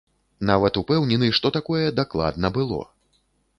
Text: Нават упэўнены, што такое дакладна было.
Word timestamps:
Нават 0.49 0.79
упэўнены, 0.81 1.29
што 1.41 1.53
такое 1.59 1.85
дакладна 2.01 2.53
было. 2.59 2.83